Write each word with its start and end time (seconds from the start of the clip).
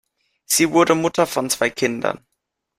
Sie 0.45 0.71
wurde 0.71 0.95
Mutter 0.95 1.27
von 1.27 1.51
zwei 1.51 1.69
Kindern. 1.69 2.25